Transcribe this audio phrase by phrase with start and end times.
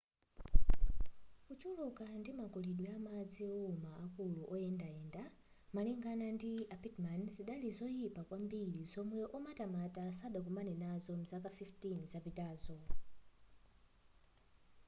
[1.47, 5.23] kuchuluka ndi makulidwe amadzi owuma akulu oyendayenda
[5.75, 12.77] malingana ndi a pittman zidali zoyipa kwambiri zomwe omatamata sadakomane nazopo mzaka 15 zapitazo